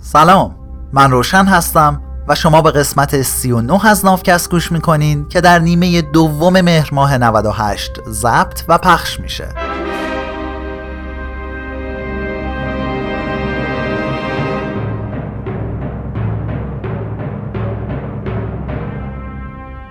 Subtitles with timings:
[0.00, 0.56] سلام.
[0.92, 6.02] من روشن هستم و شما به قسمت 39 از نافکست گوش می‌کنین که در نیمه
[6.02, 9.48] دوم مهر ماه 98 ضبط و پخش میشه.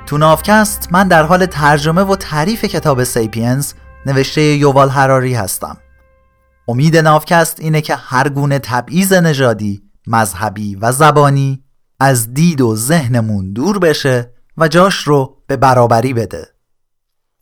[0.05, 3.73] تو نافکست من در حال ترجمه و تعریف کتاب سیپینز
[4.05, 5.77] نوشته یووال هراری هستم.
[6.67, 11.63] امید نافکست اینه که هر گونه تبعیض نژادی، مذهبی و زبانی
[11.99, 16.53] از دید و ذهنمون دور بشه و جاش رو به برابری بده.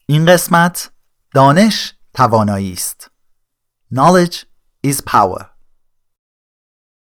[0.05, 0.91] این قسمت
[1.33, 3.11] دانش توانایی است.
[3.93, 4.35] Knowledge
[4.87, 5.45] is power.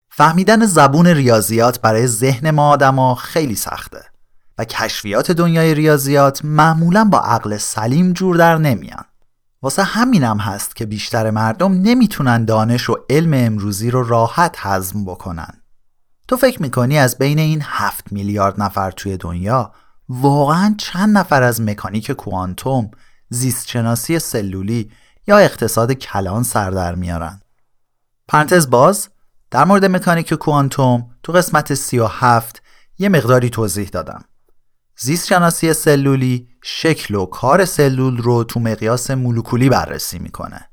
[0.09, 4.05] فهمیدن زبون ریاضیات برای ذهن ما آدما خیلی سخته
[4.59, 9.05] و کشفیات دنیای ریاضیات معمولا با عقل سلیم جور در نمیان.
[9.63, 15.63] واسه همینم هست که بیشتر مردم نمی‌تونن دانش و علم امروزی رو راحت هضم بکنن.
[16.29, 19.73] تو فکر می‌کنی از بین این هفت میلیارد نفر توی دنیا
[20.09, 22.91] واقعا چند نفر از مکانیک کوانتوم
[23.29, 24.91] زیستشناسی سلولی
[25.27, 27.41] یا اقتصاد کلان سر در میارن؟
[28.29, 29.09] پرانتز باز
[29.51, 32.63] در مورد مکانیک کوانتوم تو قسمت 37
[32.99, 34.25] یه مقداری توضیح دادم.
[35.03, 40.71] زیست شناسی سلولی شکل و کار سلول رو تو مقیاس مولکولی بررسی می‌کنه.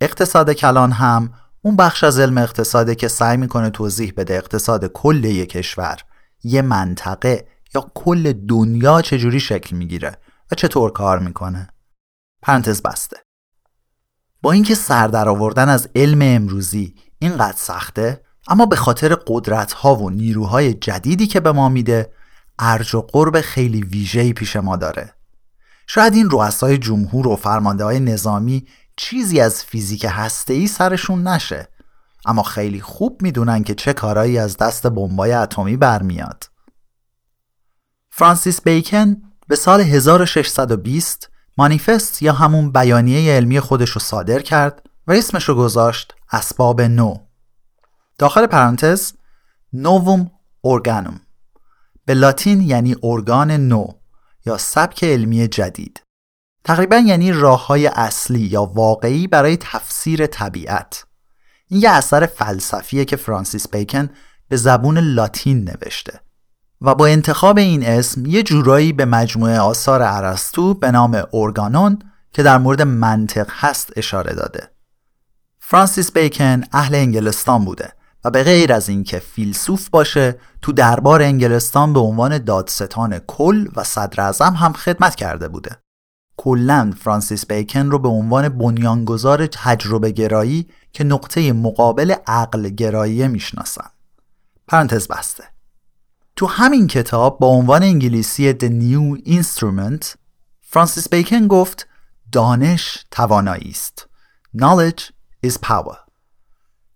[0.00, 5.24] اقتصاد کلان هم اون بخش از علم اقتصاده که سعی می‌کنه توضیح بده اقتصاد کل
[5.24, 5.96] یک کشور،
[6.44, 10.16] یه منطقه یا کل دنیا چجوری شکل می‌گیره
[10.52, 11.68] و چطور کار می‌کنه.
[12.42, 13.16] پرانتز بسته.
[14.42, 19.96] با اینکه سر در آوردن از علم امروزی اینقدر سخته اما به خاطر قدرت ها
[19.96, 22.12] و نیروهای جدیدی که به ما میده
[22.58, 25.14] ارج و قرب خیلی ویژه‌ای پیش ما داره.
[25.86, 31.68] شاید این رؤسای جمهور و فرمانده های نظامی چیزی از فیزیک هسته‌ای سرشون نشه
[32.26, 36.44] اما خیلی خوب می‌دونن که چه کارایی از دست بمبای اتمی برمیاد.
[38.10, 39.16] فرانسیس بیکن
[39.48, 45.54] به سال 1620 مانیفست یا همون بیانیه علمی خودش رو صادر کرد و اسمش رو
[45.54, 47.16] گذاشت اسباب نو.
[48.18, 49.12] داخل پرانتز
[49.72, 50.30] نووم
[50.60, 51.20] اورگانوم
[52.06, 53.86] به لاتین یعنی ارگان نو
[54.46, 56.02] یا سبک علمی جدید.
[56.64, 61.04] تقریبا یعنی راه های اصلی یا واقعی برای تفسیر طبیعت.
[61.68, 64.10] این یه اثر فلسفیه که فرانسیس بیکن
[64.48, 66.20] به زبون لاتین نوشته
[66.80, 71.98] و با انتخاب این اسم یه جورایی به مجموعه آثار ارسطو به نام ارگانون
[72.32, 74.70] که در مورد منطق هست اشاره داده.
[75.58, 77.92] فرانسیس بیکن اهل انگلستان بوده.
[78.24, 83.84] و به غیر از اینکه فیلسوف باشه تو دربار انگلستان به عنوان دادستان کل و
[83.84, 85.78] صدر هم خدمت کرده بوده.
[86.36, 93.90] کلا فرانسیس بیکن رو به عنوان بنیانگذار تجربه گرایی که نقطه مقابل عقل گرایی می‌شناسن.
[94.68, 95.44] پرانتز بسته.
[96.36, 100.16] تو همین کتاب با عنوان انگلیسی The New Instrument
[100.62, 101.88] فرانسیس بیکن گفت
[102.32, 104.08] دانش توانایی است.
[104.56, 105.02] Knowledge
[105.46, 106.03] is power.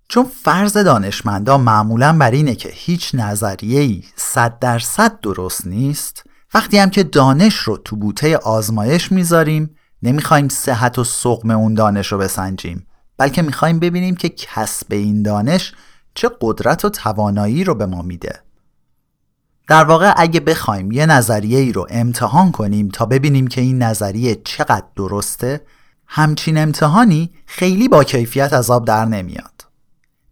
[0.08, 6.24] چون فرض دانشمندا معمولا بر اینه که هیچ نظریه‌ای صد درصد درست نیست
[6.54, 12.12] وقتی هم که دانش رو تو بوته آزمایش می‌ذاریم نمی‌خوایم صحت و سقم اون دانش
[12.12, 12.86] رو بسنجیم
[13.18, 15.72] بلکه می‌خوایم ببینیم که کسب این دانش
[16.14, 18.40] چه قدرت و توانایی رو به ما میده.
[19.68, 24.34] در واقع اگه بخوایم یه نظریه ای رو امتحان کنیم تا ببینیم که این نظریه
[24.44, 25.60] چقدر درسته
[26.06, 29.57] همچین امتحانی خیلی با کیفیت از در نمیاد.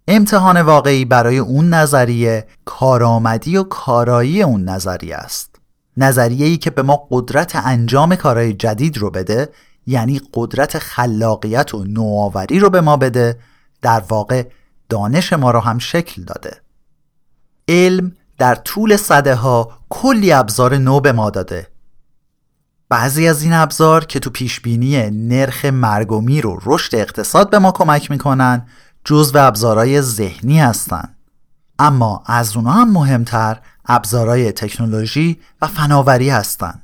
[0.08, 5.56] امتحان واقعی برای اون نظریه کارآمدی و کارایی اون نظریه است.
[5.96, 9.48] نظریه ای که به ما قدرت انجام کارهای جدید رو بده
[9.86, 13.38] یعنی قدرت خلاقیت و نوآوری رو به ما بده
[13.82, 14.46] در واقع
[14.88, 16.60] دانش ما رو هم شکل داده.
[17.68, 21.66] علم در طول صده ها کلی ابزار نو به ما داده.
[22.88, 27.58] بعضی از این ابزار که تو پیشبینی نرخ مرگ و میر و رشد اقتصاد به
[27.58, 28.66] ما کمک می‌کنن
[29.08, 31.16] جزو ابزارهای ذهنی هستند.
[31.78, 36.82] اما از اونها هم مهمتر ابزارهای تکنولوژی و فناوری هستند.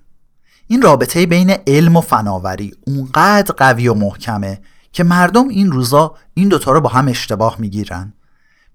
[0.67, 4.61] این رابطه بین علم و فناوری اونقدر قوی و محکمه
[4.93, 8.12] که مردم این روزا این دوتا رو با هم اشتباه می‌گیرن.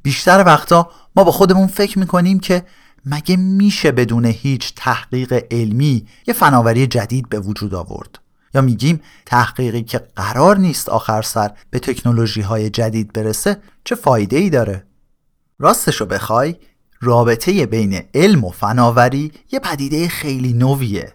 [0.04, 2.66] بیشتر وقتا ما با خودمون فکر می‌کنیم که
[3.06, 8.20] مگه میشه بدون هیچ تحقیق علمی یه فناوری جدید به وجود آورد.
[8.54, 14.38] یا میگیم تحقیقی که قرار نیست آخر سر به تکنولوژی های جدید برسه چه فایده
[14.38, 14.84] ای داره؟
[15.60, 16.56] راستشو بخوای
[17.02, 21.14] رابطه بین علم و فناوری یه پدیده خیلی نویه.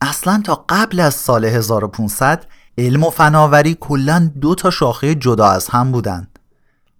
[0.00, 2.46] اصلا تا قبل از سال 1500
[2.78, 6.28] علم و فناوری کلا دو تا شاخه جدا از هم بودن.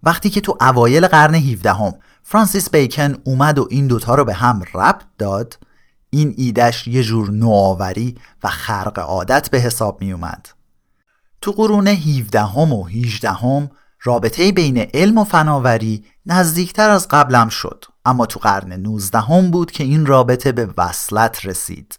[0.02, 4.34] وقتی که تو اوایل قرن 17 هم فرانسیس بیکن اومد و این دوتا رو به
[4.34, 5.58] هم ربط داد
[6.14, 10.48] این ایدش یه جور نوآوری و خرق عادت به حساب می اومد.
[11.40, 13.70] تو قرون 17 هم و 18 هم
[14.02, 19.70] رابطه بین علم و فناوری نزدیکتر از قبلم شد اما تو قرن 19 هم بود
[19.70, 21.98] که این رابطه به وصلت رسید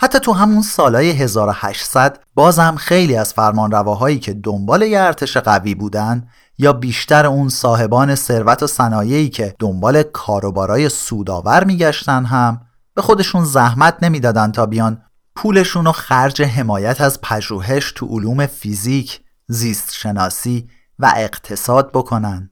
[0.00, 6.28] حتی تو همون سالای 1800 بازم خیلی از فرمانرواهایی که دنبال یه ارتش قوی بودن
[6.58, 12.63] یا بیشتر اون صاحبان ثروت و صنایعی که دنبال کاروبارای سودآور میگشتن هم
[12.94, 15.02] به خودشون زحمت نمی‌دادن تا بیان
[15.36, 20.68] پولشون رو خرج حمایت از پژوهش تو علوم فیزیک، زیست شناسی
[20.98, 22.50] و اقتصاد بکنن.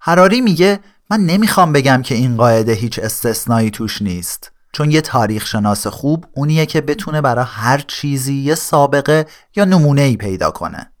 [0.00, 0.80] هراری میگه
[1.10, 6.26] من نمی‌خوام بگم که این قاعده هیچ استثنایی توش نیست چون یه تاریخ شناس خوب
[6.34, 9.26] اونیه که بتونه برای هر چیزی یه سابقه
[9.56, 10.92] یا نمونه ای پیدا کنه.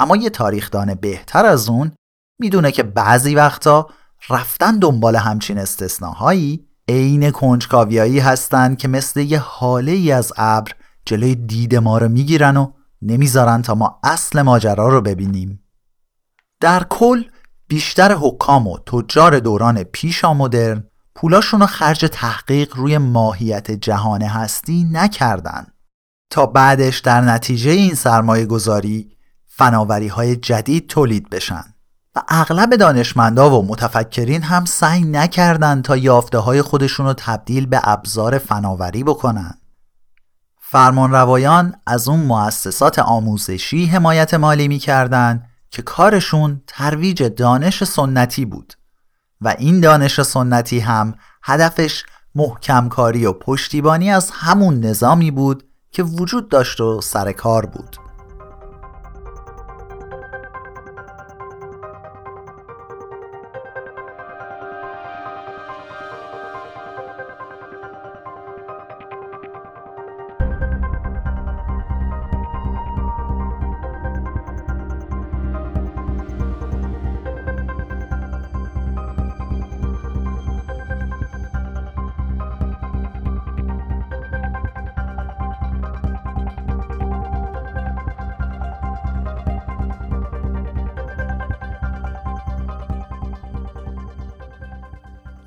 [0.00, 1.92] اما یه تاریخدان بهتر از اون
[2.38, 3.90] می‌دونه که بعضی وقتا
[4.30, 10.72] رفتن دنبال همچین استثناهایی عین کنجکاویایی هستن که مثل یه حاله ای از ابر
[11.06, 15.64] جلوی دید ما رو می‌گیرن و نمی‌ذارن تا ما اصل ماجرا رو ببینیم.
[16.60, 17.24] در کل
[17.68, 20.84] بیشتر حکام و تجار دوران پیشا مدرن
[21.14, 25.66] پولاشون رو خرج تحقیق روی ماهیت جهان هستی نکردن.
[26.30, 31.71] تا بعدش در نتیجه این سرمایه گذاری فناوری های جدید تولید بشن.
[32.16, 37.80] و اغلب دانشمندا و متفکرین هم سعی نکردند تا یافته های خودشون رو تبدیل به
[37.84, 39.58] ابزار فناوری بکنن.
[40.60, 48.74] فرمانروایان از اون مؤسسات آموزشی حمایت مالی می‌کردند که کارشون ترویج دانش سنتی بود
[49.40, 52.04] و این دانش سنتی هم هدفش
[52.34, 58.01] محکم کاری و پشتیبانی از همون نظامی بود که وجود داشت و سر کار بود.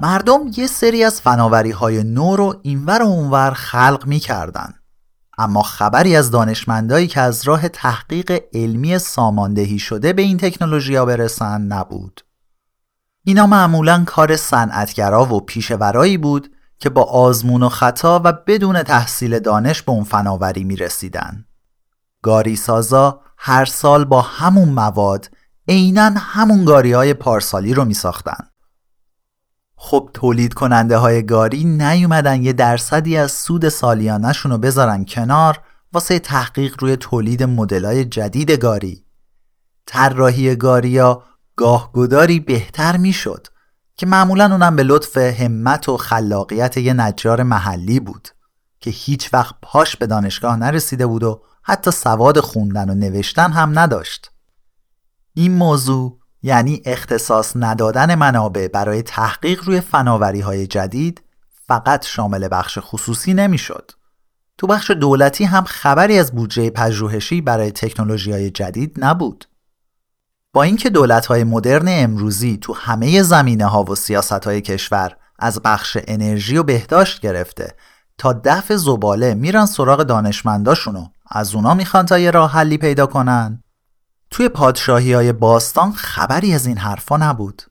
[0.06, 4.74] مردم یه سری از فناوری های نو رو اینور و اونور خلق می کردن.
[5.38, 11.06] اما خبری از دانشمندایی که از راه تحقیق علمی ساماندهی شده به این تکنولوژی ها
[11.06, 12.22] برسن نبود.
[13.24, 19.40] اینا معمولا کار صنعتگرا و پیشورایی بود که با آزمون و خطا و بدون تحصیل
[19.40, 21.46] دانش به اون فناوری می رسیدن.
[22.22, 25.30] گاری سازا هر سال با همون مواد
[25.68, 28.48] عینا همون گاری های پارسالی رو می ساختن.
[29.76, 35.60] خب تولید کننده های گاری نیومدن یه درصدی از سود سالیانشون رو بذارن کنار
[35.94, 39.06] واسه تحقیق روی تولید مدلای جدید گاری.
[39.86, 41.24] طراحی گاریا
[41.56, 43.48] گاهگداری بهتر می‌شد
[43.98, 48.28] که معمولا اونم به لطف همت و خلاقیت یه نجار محلی بود
[48.80, 53.80] که هیچ وقت پاش به دانشگاه نرسیده بود و حتی سواد خوندن و نوشتن هم
[53.80, 54.32] نداشت.
[55.34, 61.22] این موضوع یعنی اختصاص ندادن منابع برای تحقیق روی فناوری های جدید
[61.68, 63.92] فقط شامل بخش خصوصی نمی‌شد.
[64.58, 69.46] تو بخش دولتی هم خبری از بودجه پژوهشی برای تکنولوژی های جدید نبود.
[70.54, 75.62] با اینکه دولت های مدرن امروزی تو همه زمینه ها و سیاست های کشور از
[75.62, 77.76] بخش انرژی و بهداشت گرفته
[78.18, 83.64] تا دفع زباله میرن سراغ دانشمنداشونو از اونا می‌خوان تا یه راه حلی پیدا کنن
[84.32, 87.62] توی پادشاهی های باستان خبری از این حرفا نبود.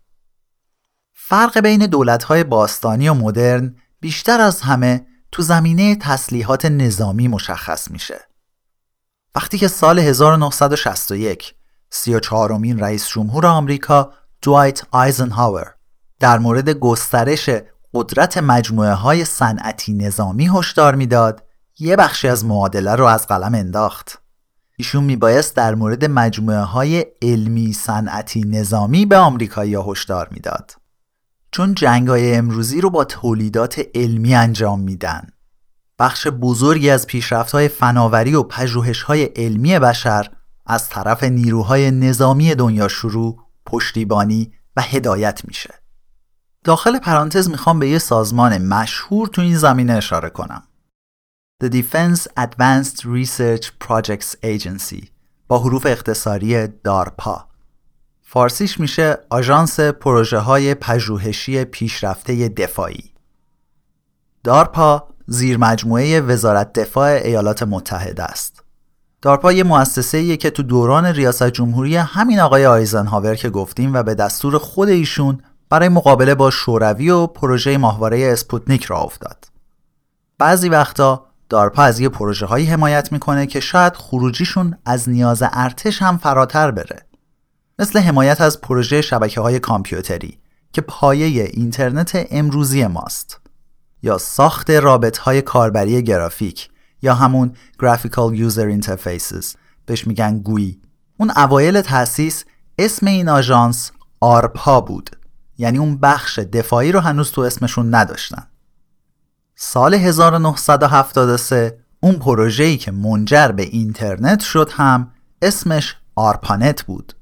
[1.13, 7.91] فرق بین دولت های باستانی و مدرن بیشتر از همه تو زمینه تسلیحات نظامی مشخص
[7.91, 8.21] میشه.
[9.35, 11.55] وقتی که سال 1961
[11.91, 15.75] سی و چهارمین رئیس جمهور آمریکا دوایت آیزنهاور
[16.21, 17.51] در مورد گسترش
[17.95, 21.43] قدرت مجموعه های صنعتی نظامی هشدار می‌داد
[21.79, 24.23] یه بخشی از معادله رو از قلم انداخت.
[24.77, 30.77] ایشون میبایست در مورد مجموعه های علمی صنعتی نظامی به آمریکایی هشدار می‌داد.
[31.51, 35.29] چون جنگ های امروزی رو با تولیدات علمی انجام میدن.
[35.99, 40.31] بخش بزرگی از پیشرفت های فناوری و پژوهش های علمی بشر
[40.67, 45.75] از طرف نیروهای نظامی دنیا شروع پشتیبانی و هدایت میشه.
[46.65, 50.63] داخل پرانتز می‌خوام به یه سازمان مشهور تو این زمینه اشاره کنم.
[51.65, 55.09] The Defense Advanced Research Projects Agency
[55.49, 57.45] با حروف اختصاری دارپا
[58.23, 63.13] فارسیش میشه آژانس پروژه های پژوهشی پیشرفته دفاعی.
[64.45, 68.63] دارپا زیر مجموعه وزارت دفاع ایالات متحده است.
[69.23, 74.15] دارپا یه مؤسسه که تو دوران ریاست جمهوری همین آقای آیزنهاور که گفتیم و به
[74.15, 75.41] دستور خود ایشون
[75.71, 79.45] برای مقابله با شوروی و پروژه ماهواره اسپوتنیک راه افتاد.
[80.39, 86.03] بعضی وقتا دارپا از یه پروژه هایی حمایت می‌کنه که شاید خروجیشون از نیاز ارتش
[86.03, 87.07] هم فراتر بره.
[87.79, 90.39] مثل حمایت از پروژه شبکه های کامپیوتری
[90.73, 93.41] که پایه اینترنت امروزی ماست.
[94.05, 96.69] یا ساخت رابط های کاربری گرافیک
[97.03, 99.47] یا همون Graphical User Interfaces
[99.87, 100.81] بهش میگن گویی
[101.17, 102.45] اون اوایل تأسیس
[102.79, 105.11] اسم این آژانس آرپا بود
[105.59, 108.47] یعنی اون بخش دفاعی رو هنوز تو اسمشون نداشتن
[109.57, 115.11] سال 1973 اون پروژه‌ای که منجر به اینترنت شد هم
[115.43, 117.13] اسمش آرپانت بود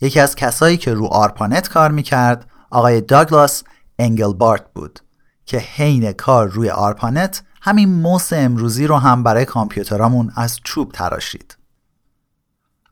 [0.00, 3.62] یکی از کسایی که رو آرپانت کار می‌کرد آقای داگلاس
[3.98, 5.00] انگلبارت بود
[5.46, 11.56] که حین کار روی آرپانت همین موس امروزی رو هم برای کامپیوترامون از چوب تراشید.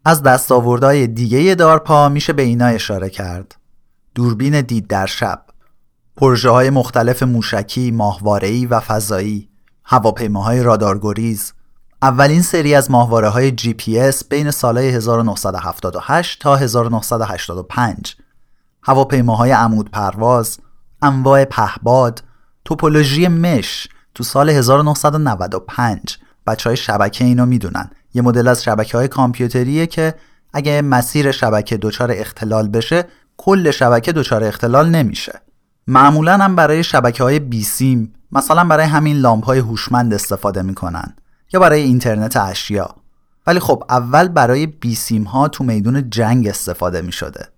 [0.05, 3.55] از دستاوردهای دیگه دارپا میشه به اینا اشاره کرد.
[4.15, 5.45] دوربین دید در شب،
[6.17, 9.49] پروژه های مختلف موشکی، ماهواره‌ای و فضایی،
[9.85, 11.53] هواپیماهای رادارگریز،
[12.03, 18.17] اولین سری از ماهواره های جی پی اس بین سالهای 1978 تا 1985
[18.83, 20.59] هواپیماهای عمود پرواز،
[21.03, 22.23] انواع پهباد،
[22.65, 27.91] توپولوژی مش تو سال 1995 بچه های شبکه اینو می‌دونن.
[28.15, 30.15] یه مدل از شبکه های کامپیوتریه که
[30.53, 33.05] اگه مسیر شبکه دچار اختلال بشه
[33.37, 35.42] کل شبکه دچار اختلال نمیشه.
[35.87, 41.17] معمولا هم برای شبکه های بیسیم مثلا برای همین لامپ های هوشمند استفاده می‌کنن
[41.53, 42.95] یا برای اینترنت اشیا
[43.47, 47.49] ولی خب اول برای بیسیم ها تو میدون جنگ استفاده می شده.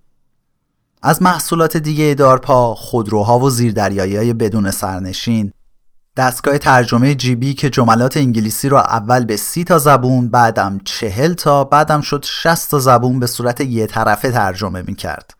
[1.01, 5.51] از محصولات دیگه دارپا خودروها و زیردریایی های بدون سرنشین
[6.17, 11.63] دستگاه ترجمه جیبی که جملات انگلیسی رو اول به سی تا زبون بعدم چهل تا
[11.63, 15.33] بعدم شد 60 تا زبون به صورت یه طرفه ترجمه می کرد.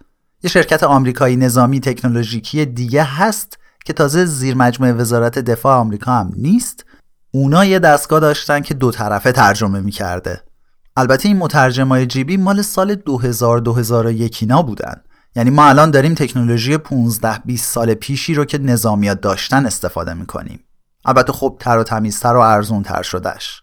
[0.46, 6.32] یه شرکت آمریکایی نظامی تکنولوژیکی دیگه هست که تازه زیر مجموعه وزارت دفاع آمریکا هم
[6.38, 6.86] نیست.
[7.32, 10.42] اونا یه دستگاه داشتن که دو طرفه ترجمه می کرده.
[10.98, 15.02] البته این مترجمای جیبی مال سال 2000 2001 اینا بودن.
[15.36, 20.60] یعنی ما الان داریم تکنولوژی 15 20 سال پیشی رو که نظامیات داشتن استفاده می‌کنیم.
[21.06, 23.62] البته خب تر و تمیزتر و ارزون تر شدهش.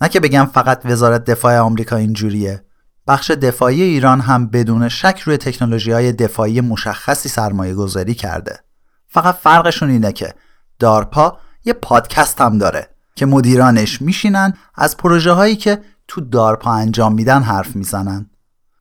[0.00, 2.64] نه که بگم فقط وزارت دفاع آمریکا اینجوریه.
[3.06, 8.60] بخش دفاعی ایران هم بدون شک روی تکنولوژی های دفاعی مشخصی سرمایه گذاری کرده.
[9.06, 10.34] فقط فرقشون اینه که
[10.78, 17.14] دارپا یه پادکست هم داره که مدیرانش میشینن از پروژه هایی که تو دارپا انجام
[17.14, 18.30] میدن حرف می‌زنن.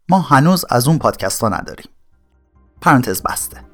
[0.09, 1.87] ما هنوز از اون پادکست ها نداریم.
[2.81, 3.70] پرانتز بسته.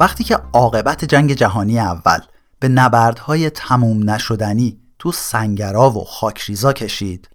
[0.00, 2.18] وقتی که عاقبت جنگ جهانی اول
[2.60, 7.28] به نبردهای تموم نشدنی تو سنگرا و خاکریزا کشید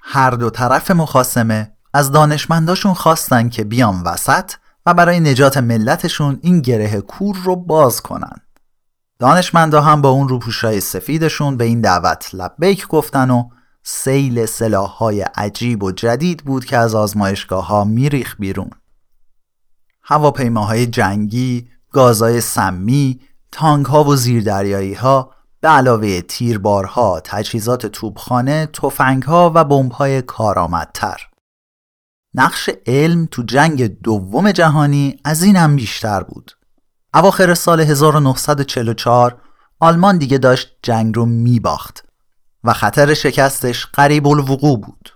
[0.00, 4.52] هر دو طرف مخاسمه از دانشمنداشون خواستن که بیان وسط
[4.86, 8.36] و برای نجات ملتشون این گره کور رو باز کنن.
[9.18, 13.48] دانشمندا هم با اون روپوشای سفیدشون به این دعوت لبیک گفتن و
[13.82, 18.70] سیل سلاحهای عجیب و جدید بود که از آزمایشگاه ها میریخ بیرون.
[20.02, 23.20] هواپیماهای جنگی گازهای سمی،
[23.52, 30.22] تانک ها و زیردریایی ها به علاوه تیربارها، تجهیزات توپخانه، تفنگ ها و بمب های
[30.22, 31.30] کارآمدتر.
[32.34, 36.52] نقش علم تو جنگ دوم جهانی از این هم بیشتر بود.
[37.14, 39.40] اواخر سال 1944
[39.80, 42.04] آلمان دیگه داشت جنگ رو میباخت
[42.64, 45.10] و خطر شکستش قریب الوقوع بود.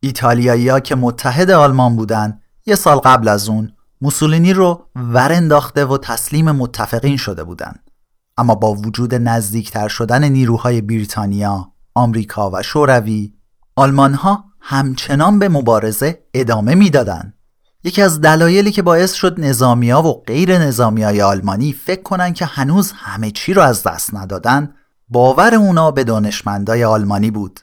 [0.00, 5.98] ایتالیایی که متحد آلمان بودن یه سال قبل از اون موسولینی رو ور انداخته و
[5.98, 7.90] تسلیم متفقین شده بودند.
[8.36, 13.32] اما با وجود نزدیکتر شدن نیروهای بریتانیا، آمریکا و شوروی،
[13.76, 17.34] آلمان ها همچنان به مبارزه ادامه می‌دادند.
[17.84, 22.44] یکی از دلایلی که باعث شد نظامیا و غیر نظامی های آلمانی فکر کنن که
[22.44, 24.74] هنوز همه چی رو از دست ندادن
[25.08, 27.60] باور اونا به دانشمندای آلمانی بود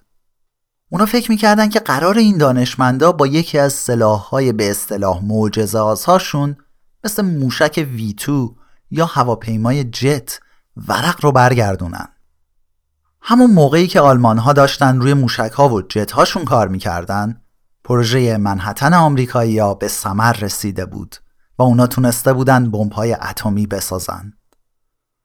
[0.90, 6.58] اونا فکر می‌کردن که قرار این دانشمندا با یکی از سلاحهای به اصطلاح معجزه‌آساشون
[7.04, 8.56] مثل موشک ویتو
[8.92, 10.40] یا هواپیمای جت
[10.88, 12.08] ورق رو برگردونن.
[13.22, 17.42] همون موقعی که آلمان ها داشتن روی موشک ها و جت هاشون کار می‌کردن
[17.84, 21.16] پروژه منحتن آمریکایی ها به سمر رسیده بود
[21.60, 24.34] و اونا تونسته بودن بمب های اتمی بسازن.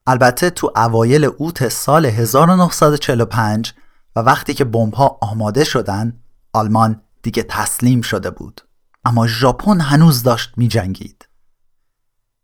[0.07, 3.73] البته تو اوایل اوت سال 1945
[4.15, 6.19] و وقتی که بمب ها آماده شدن
[6.53, 8.61] آلمان دیگه تسلیم شده بود.
[9.05, 11.27] اما ژاپن هنوز داشت می جنگید.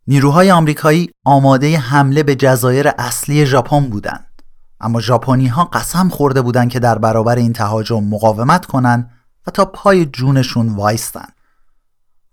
[0.07, 4.41] نیروهای آمریکایی آماده حمله به جزایر اصلی ژاپن بودند.
[4.79, 9.11] اما ژاپنی ها قسم خورده بودند که در برابر این تهاجم مقاومت کنند
[9.47, 11.27] و تا پای جونشون وایستن.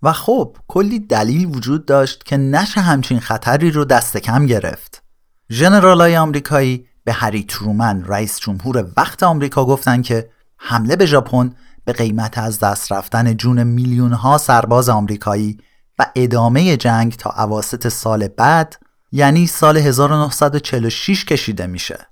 [0.01, 5.03] و خب کلی دلیل وجود داشت که نشه همچین خطری رو دست کم گرفت.
[5.51, 11.93] ژنرالای آمریکایی به هری ترومن رئیس جمهور وقت آمریکا گفتن که حمله به ژاپن به
[11.93, 15.57] قیمت از دست رفتن جون میلیون ها سرباز آمریکایی
[15.99, 18.75] و ادامه جنگ تا اواسط سال بعد
[19.11, 22.07] یعنی سال 1946 کشیده میشه.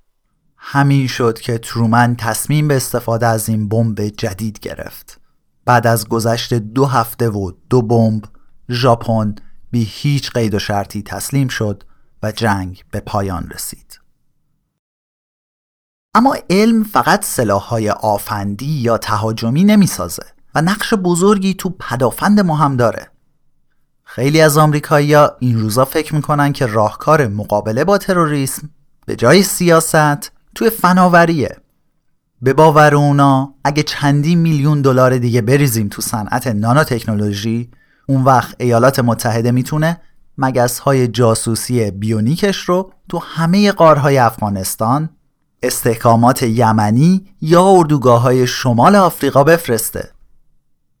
[0.56, 5.20] همین شد که ترومن تصمیم به استفاده از این بمب جدید گرفت.
[5.64, 8.24] بعد از گذشت دو هفته و دو بمب
[8.70, 9.34] ژاپن
[9.70, 11.82] بی هیچ قید و شرطی تسلیم شد
[12.22, 14.05] و جنگ به پایان رسید.
[16.16, 20.22] اما علم فقط سلاحهای آفندی یا تهاجمی نمی‌سازه
[20.54, 23.08] و نقش بزرگی تو پدافند ما هم داره.
[24.04, 28.70] خیلی از آمریکایی‌ها این روزا فکر می‌کنن که راهکار مقابله با تروریسم
[29.06, 31.56] به جای سیاست توی فناوریه.
[32.42, 37.70] به باور اونا اگه چندی میلیون دلار دیگه بریزیم تو صنعت نانو تکنولوژی
[38.08, 40.00] اون وقت ایالات متحده می‌تونه
[40.38, 45.08] مگس های جاسوسی بیونیکش رو تو همه قارهای افغانستان
[45.66, 50.10] استحکامات یمنی یا اردوگاه های شمال آفریقا بفرسته.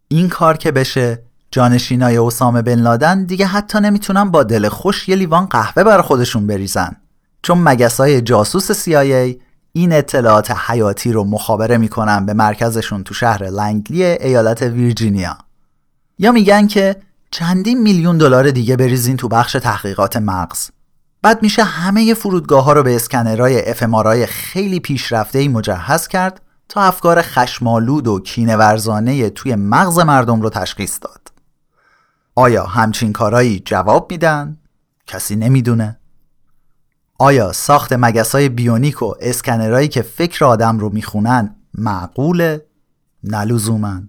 [0.08, 5.16] این کار که بشه جانشینای اسامه بن لادن دیگه حتی نمی‌تونن با دل خوش یه
[5.16, 6.96] لیوان قهوه بر خودشون بریزن.
[7.42, 9.36] چون مگسای جاسوس CIA
[9.72, 15.38] این اطلاعات حیاتی رو مخابره می‌کنن به مرکزشون تو شهر لنگلی ایالت ویرجینیا.
[16.18, 16.96] یا میگن که
[17.30, 20.70] چندین میلیون دلار دیگه بریزین تو بخش تحقیقات مغز.
[21.26, 27.22] بعد میشه همه فرودگاه ها رو به اسکنرهای افمارای خیلی پیشرفته مجهز کرد تا افکار
[27.22, 31.32] خشمالود و کینورزانه توی مغز مردم رو تشخیص داد.
[32.34, 34.58] آیا همچین کارایی جواب میدن؟
[35.06, 35.98] کسی نمی‌دونه.
[37.18, 42.66] آیا ساخت مگسای بیونیک و اسکنرهایی که فکر آدم رو می‌خونن معقوله؟
[43.24, 44.08] نلوزومن.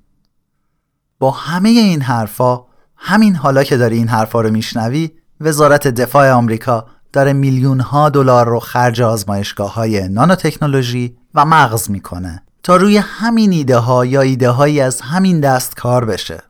[1.20, 6.88] با همه این حرفا همین حالا که داری این حرفا رو میشنوی وزارت دفاع آمریکا
[7.14, 13.52] داره میلیون ها دلار رو خرج آزمایشگاه های نانوتکنولوژی و مغز می‌کنه تا روی همین
[13.52, 16.44] ایده ها یا ایده هایی از همین دست کار بشه.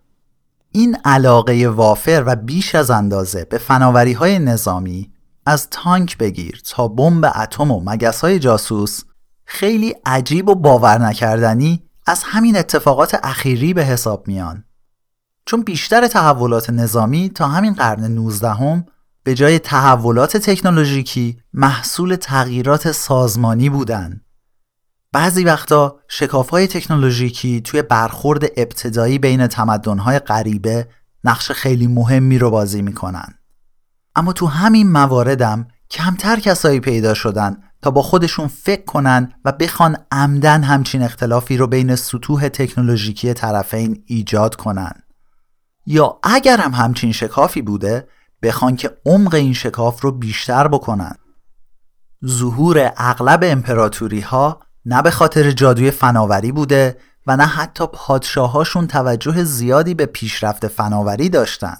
[0.71, 5.11] این علاقه وافر و بیش از اندازه به فناوری های نظامی
[5.45, 9.03] از تانک بگیر تا بمب اتم و مگس های جاسوس
[9.45, 14.63] خیلی عجیب و باور نکردنی از همین اتفاقات اخیری به حساب میان.
[15.45, 18.85] چون بیشتر تحولات نظامی تا همین قرن 19 هم
[19.27, 24.21] به جای تحولات تکنولوژیکی محصول تغییرات سازمانی بودن.
[25.11, 30.87] بعضی وقتا شکافهای تکنولوژیکی توی برخورد ابتدایی بین تمدنهای غریبه
[31.23, 33.33] نقش خیلی مهمی رو بازی می‌کنن.
[34.15, 39.97] اما تو همین مواردم کمتر کسایی پیدا شدن تا با خودشون فکر کنن و بخوان
[40.11, 44.91] عمدن همچین اختلافی رو بین سطوح تکنولوژیکی طرفین ایجاد کنن.
[45.85, 48.07] یا اگر هم همچین شکافی بوده
[48.41, 51.15] بخوان که عمق این شکاف رو بیشتر بکنن.
[52.25, 56.97] ظهور اغلب امپراتوری ها نه به خاطر جادوی فناوری بوده
[57.27, 61.77] و نه حتی پادشاهاشون توجه زیادی به پیشرفت فناوری داشتن.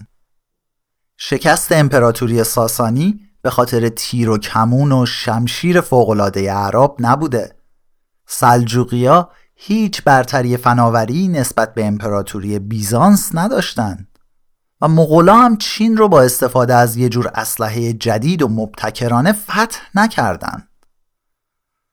[1.18, 7.56] شکست امپراتوری ساسانی به خاطر تیر و کمون و شمشیر فوقالعاده عرب نبوده.
[8.28, 14.07] سلجوقیا هیچ برتری فناوری نسبت به امپراتوری بیزانس نداشتند
[14.82, 19.80] و مغولا هم چین رو با استفاده از یه جور اسلحه جدید و مبتکرانه فتح
[19.96, 20.70] نکردند.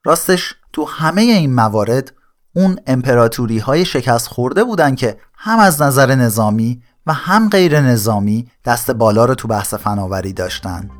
[0.04, 2.12] راستش تو همه این موارد
[2.56, 8.48] اون امپراتوری های شکست خورده بودن که هم از نظر نظامی و هم غیر نظامی
[8.64, 10.90] دست بالا رو تو بحث فناوری داشتند.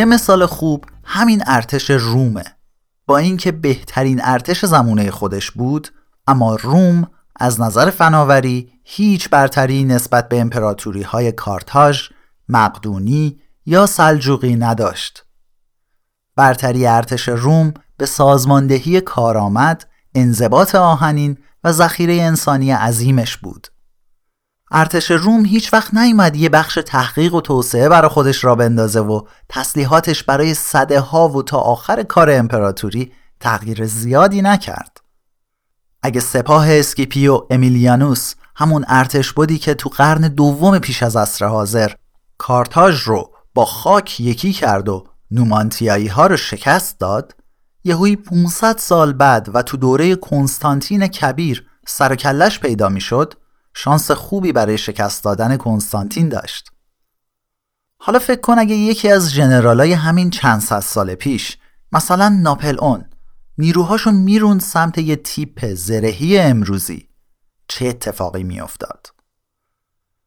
[0.00, 2.44] یه مثال خوب همین ارتش رومه
[3.06, 5.88] با اینکه بهترین ارتش زمونه خودش بود
[6.26, 12.08] اما روم از نظر فناوری هیچ برتری نسبت به امپراتوری های کارتاژ،
[12.48, 15.24] مقدونی یا سلجوقی نداشت.
[16.36, 23.66] برتری ارتش روم به سازماندهی کارآمد، انضباط آهنین و ذخیره انسانی عظیمش بود.
[24.70, 29.22] ارتش روم هیچ وقت نیومد یه بخش تحقیق و توسعه برای خودش را بندازه و
[29.48, 35.00] تسلیحاتش برای صده ها و تا آخر کار امپراتوری تغییر زیادی نکرد.
[36.02, 41.46] اگه سپاه اسکیپی و امیلیانوس همون ارتش بودی که تو قرن دوم پیش از عصر
[41.46, 41.92] حاضر
[42.38, 47.34] کارتاژ رو با خاک یکی کرد و نومانتیایی ها رو شکست داد
[47.84, 52.14] یهوی 500 سال بعد و تو دوره کنستانتین کبیر سر
[52.62, 53.34] پیدا می‌شد
[53.82, 56.72] شانس خوبی برای شکست دادن کنستانتین داشت.
[57.98, 61.58] حالا فکر کن اگه یکی از جنرالای همین چند صد سال پیش
[61.92, 63.04] مثلا ناپل اون
[63.58, 67.08] نیروهاشون میرون سمت یه تیپ زرهی امروزی.
[67.68, 69.06] چه اتفاقی میافتاد؟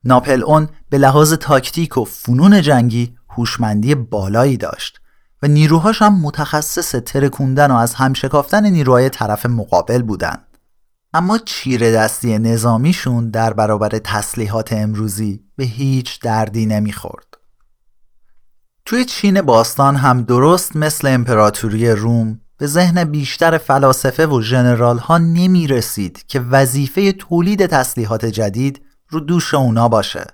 [0.04, 5.00] ناپل اون به لحاظ تاکتیک و فنون جنگی هوشمندی بالایی داشت
[5.44, 10.44] و نیروهاش هم متخصص ترکوندن و از همشکافتن نیروهای طرف مقابل بودن.
[11.13, 17.38] اما چیره دستی نظامیشون در برابر تسلیحات امروزی به هیچ دردی نمی‌خورد.
[18.86, 25.17] توی چین باستان هم درست مثل امپراتوری روم به ذهن بیشتر فلاسفه و ژنرال ها
[25.17, 30.26] نمی رسید که وظیفه تولید تسلیحات جدید رو دوش اونا باشه.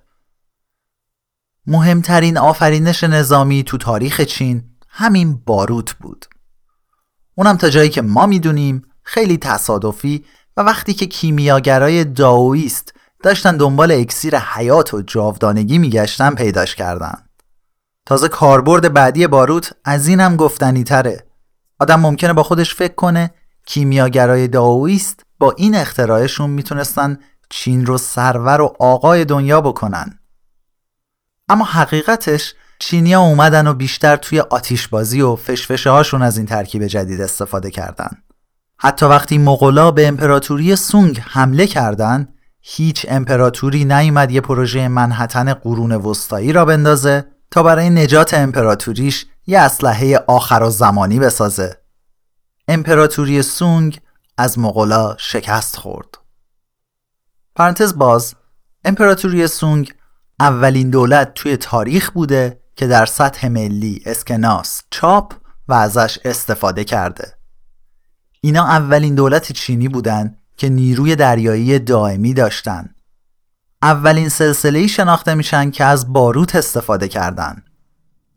[1.68, 6.26] مهمترین آفرینش نظامی تو تاریخ چین همین باروت بود.
[7.36, 10.26] اونم تا جایی که ما می‌دونیم خیلی تصادفی
[10.60, 12.94] و وقتی که کیمیاگرای داویست
[13.24, 17.14] داشتن دنبال اکسیر حیات و جاودانگی میگشتن پیداش کردن.
[18.06, 21.26] تازه کاربرد بعدی باروت از اینم گفتنی تره.
[21.80, 23.32] آدم ممکنه با خودش فکر کنه
[23.66, 27.18] کیمیاگرای داویست با این اختراعشون می‌تونستن
[27.50, 30.20] چین رو سرور و آقای دنیا بکنن.
[31.50, 37.22] اما حقیقتش چینیا اومدن و بیشتر توی آتیشبازی و فشفشه هاشون از این ترکیب جدید
[37.22, 38.24] استفاده کردن.
[38.82, 45.92] حتی وقتی مغلا به امپراتوری سونگ حمله کردند، هیچ امپراتوری نیومد یه پروژه منحتن قرون
[45.92, 51.78] وسطایی را بندازه تا برای نجات امپراتوریش یه اسلحه آخر و زمانی بسازه.
[52.68, 54.00] امپراتوری سونگ
[54.38, 56.18] از مغلا شکست خورد.
[57.56, 58.36] پرانتز باز
[58.86, 59.94] امپراتوری سونگ
[60.40, 65.34] اولین دولت توی تاریخ بوده که در سطح ملی اسکناس چاپ
[65.68, 67.39] و ازش استفاده کرده.
[68.42, 72.90] اینا اولین دولت چینی بودن که نیروی دریایی دائمی داشتن.
[73.82, 77.64] اولین سلسله شناخته میشن که از باروت استفاده کردن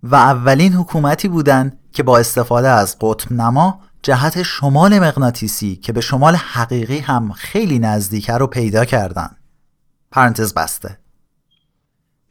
[0.02, 6.00] و اولین حکومتی بودن که با استفاده از قطب نما جهت شمال مغناطیسی که به
[6.00, 9.36] شمال حقیقی هم خیلی نزدیکه رو پیدا کردن.
[10.10, 10.98] پرانتز بسته.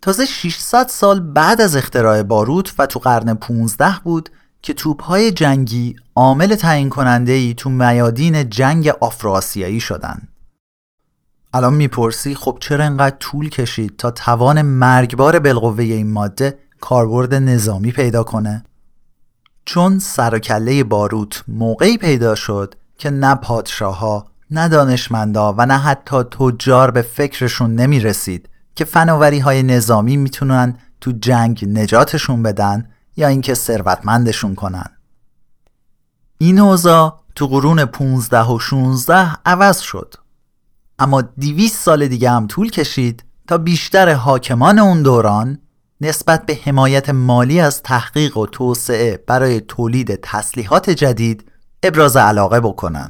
[0.01, 4.29] تازه 600 سال بعد از اختراع باروت و تو قرن 15 بود
[4.61, 10.27] که توپهای جنگی عامل تعیین کننده ای تو میادین جنگ آفراسیایی شدن.
[11.53, 17.91] الان می‌پرسی خب چرا انقدر طول کشید تا توان مرگبار بالقوه این ماده کاربرد نظامی
[17.91, 18.63] پیدا کنه؟
[19.65, 25.65] چون سر و کله باروت موقعی پیدا شد که نه پادشاه ها نه دانشمندا و
[25.65, 32.43] نه حتی تجار به فکرشون نمی رسید که فناوری های نظامی می‌تونن تو جنگ نجاتشون
[32.43, 34.97] بدن یا اینکه ثروتمندشون کنن
[36.37, 40.13] این اوضاع تو قرون 15 و 16 عوض شد
[40.99, 45.59] اما 200 سال دیگه هم طول کشید تا بیشتر حاکمان اون دوران
[46.01, 51.51] نسبت به حمایت مالی از تحقیق و توسعه برای تولید تسلیحات جدید
[51.83, 53.09] ابراز علاقه بکنن.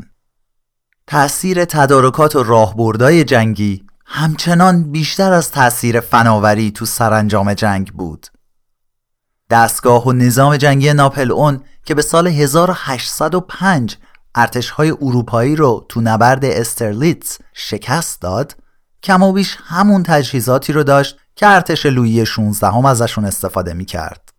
[1.07, 8.27] تأثیر تدارکات و راهبردهای جنگی همچنان بیشتر از تأثیر فناوری تو سرانجام جنگ بود.
[9.51, 13.97] دستگاه و نظام جنگی ناپل اون که به سال 1805
[14.35, 18.55] ارتشهای اروپایی رو تو نبرد استرلیتز شکست داد
[19.03, 23.85] کم و بیش همون تجهیزاتی رو داشت که ارتش لویی 16 هم ازشون استفاده می
[23.85, 24.33] کرد.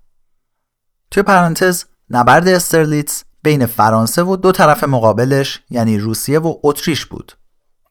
[1.10, 7.32] توی پرانتز نبرد استرلیتز بین فرانسه و دو طرف مقابلش یعنی روسیه و اتریش بود.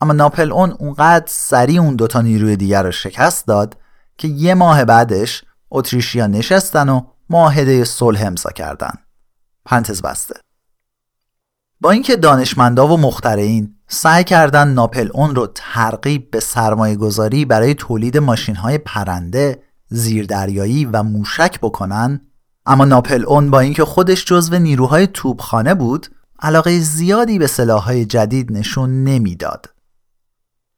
[0.02, 3.78] اما ناپل اون اونقدر سریع اون دوتا نیروی دیگر رو شکست داد
[4.18, 8.94] که یه ماه بعدش اتریشیا نشستن و معاهده صلح امضا کردن.
[9.66, 10.36] پرانتز بسته.
[11.82, 17.74] با اینکه دانشمندا و مخترعین سعی کردن ناپل اون رو ترغیب به سرمایه گذاری برای
[17.74, 22.22] تولید ماشین های پرنده، زیردریایی و موشک بکنن
[22.66, 26.08] اما ناپل اون با اینکه خودش جزو نیروهای توپخانه بود
[26.40, 29.66] علاقه زیادی به سلاحهای جدید نشون نمی‌داد.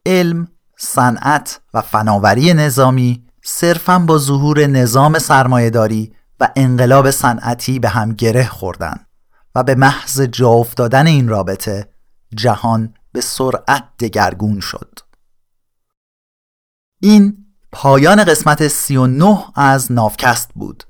[0.06, 8.14] علم، صنعت و فناوری نظامی صرفا با ظهور نظام سرمایهداری و انقلاب صنعتی به هم
[8.14, 9.06] گره خوردن
[9.56, 11.90] و به محض جا افتادن این رابطه
[12.36, 15.00] جهان به سرعت دگرگون شد.
[17.02, 17.38] این
[17.72, 20.84] پایان قسمت 39 از نافکست بود.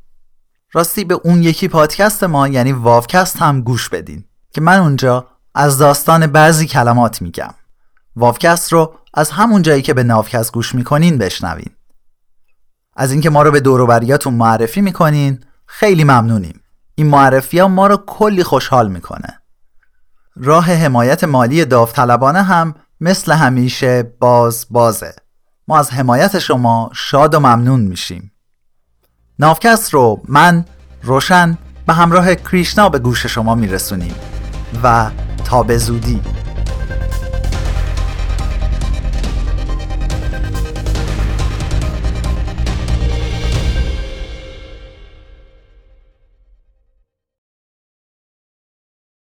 [0.74, 5.78] راستی به اون یکی پادکست ما یعنی واوکست هم گوش بدین که من اونجا از
[5.78, 7.54] داستان بعضی کلمات میگم.
[8.16, 11.70] واوکست رو از همون جایی که به نافکست گوش می‌کنین بشنوین.
[12.96, 16.62] از اینکه ما رو به دوروبریاتون معرفی می‌کنین خیلی ممنونیم.
[16.96, 19.40] این معرفی ها ما رو کلی خوشحال می‌کنه.
[20.36, 25.16] راه حمایت مالی داوطلبانه هم مثل همیشه باز بازه.
[25.68, 28.32] ما از حمایت شما شاد و ممنون میشیم.
[29.40, 30.66] نافکست رو من
[31.04, 34.16] روشن به همراه کریشنا به گوش شما میرسونیم
[34.84, 35.12] و
[35.46, 36.22] تا به زودی